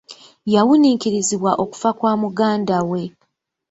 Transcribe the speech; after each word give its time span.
Yawuniikirizibwa 0.53 1.51
okufa 1.63 1.89
kwa 1.97 2.13
mugandawe. 2.21 3.01